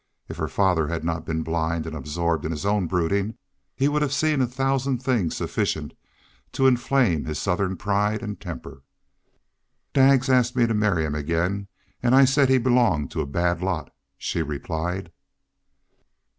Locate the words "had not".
0.87-1.27